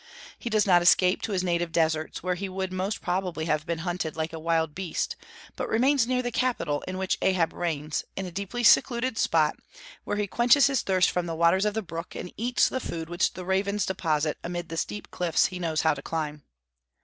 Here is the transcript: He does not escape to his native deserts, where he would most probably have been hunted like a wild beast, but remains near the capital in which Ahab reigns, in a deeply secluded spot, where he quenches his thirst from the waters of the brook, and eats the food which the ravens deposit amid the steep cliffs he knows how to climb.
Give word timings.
He 0.39 0.49
does 0.49 0.65
not 0.65 0.81
escape 0.81 1.21
to 1.21 1.31
his 1.31 1.43
native 1.43 1.71
deserts, 1.71 2.23
where 2.23 2.33
he 2.33 2.49
would 2.49 2.73
most 2.73 3.03
probably 3.03 3.45
have 3.45 3.67
been 3.67 3.77
hunted 3.85 4.15
like 4.17 4.33
a 4.33 4.39
wild 4.39 4.73
beast, 4.73 5.15
but 5.55 5.69
remains 5.69 6.07
near 6.07 6.23
the 6.23 6.31
capital 6.31 6.81
in 6.87 6.97
which 6.97 7.19
Ahab 7.21 7.53
reigns, 7.53 8.03
in 8.15 8.25
a 8.25 8.31
deeply 8.31 8.63
secluded 8.63 9.19
spot, 9.19 9.57
where 10.03 10.17
he 10.17 10.25
quenches 10.25 10.65
his 10.65 10.81
thirst 10.81 11.11
from 11.11 11.27
the 11.27 11.35
waters 11.35 11.65
of 11.65 11.75
the 11.75 11.83
brook, 11.83 12.15
and 12.15 12.33
eats 12.35 12.67
the 12.67 12.79
food 12.79 13.09
which 13.11 13.33
the 13.33 13.45
ravens 13.45 13.85
deposit 13.85 14.39
amid 14.43 14.69
the 14.69 14.75
steep 14.77 15.11
cliffs 15.11 15.45
he 15.45 15.59
knows 15.59 15.81
how 15.81 15.93
to 15.93 16.01
climb. 16.01 16.41